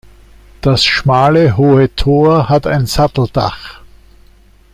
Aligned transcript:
Das 0.61 0.83
schmale 0.83 1.57
hohe 1.57 1.95
Tor 1.95 2.49
hat 2.49 2.65
ein 2.65 2.87
Satteldach. 2.87 3.83